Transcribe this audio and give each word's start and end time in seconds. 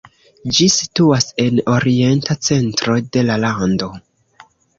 Ĝi 0.59 0.65
situas 0.75 1.27
en 1.43 1.59
orienta 1.73 2.37
centro 2.49 2.97
de 3.19 3.25
la 3.29 3.37
lando. 3.45 3.93